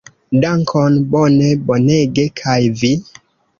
[0.45, 2.93] Dankon, bone, bonege, kaj vi?